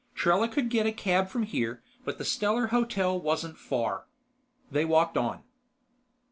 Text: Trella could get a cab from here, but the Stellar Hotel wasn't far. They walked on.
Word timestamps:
Trella 0.15 0.47
could 0.47 0.71
get 0.71 0.87
a 0.87 0.91
cab 0.91 1.29
from 1.29 1.43
here, 1.43 1.83
but 2.05 2.17
the 2.17 2.25
Stellar 2.25 2.69
Hotel 2.73 3.21
wasn't 3.21 3.55
far. 3.59 4.07
They 4.71 4.83
walked 4.83 5.15
on. 5.15 5.43